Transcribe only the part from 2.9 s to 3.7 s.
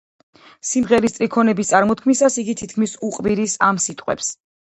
უყვირის